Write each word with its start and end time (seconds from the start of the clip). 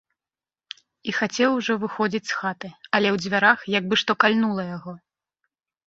І 1.11 1.15
хацеў 1.17 1.49
ужо 1.59 1.77
выходзіць 1.85 2.23
з 2.31 2.39
хаты, 2.39 2.73
але 2.95 3.07
ў 3.15 3.25
дзвярах 3.25 3.59
як 3.79 3.83
бы 3.89 3.95
што 4.07 4.11
кальнула 4.23 4.63
яго. 4.77 5.01